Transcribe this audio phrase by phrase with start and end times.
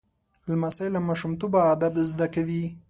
[0.49, 2.63] لمسی له ماشومتوبه ادب زده کوي.